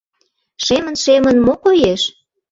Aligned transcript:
Шемын-шемын 0.65 1.37
мо 1.45 1.53
коеш? 1.63 2.01